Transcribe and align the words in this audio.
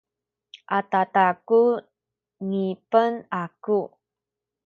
adada 0.77 1.25
ku 1.47 1.61
ngipen 2.47 3.13
aku 3.43 3.79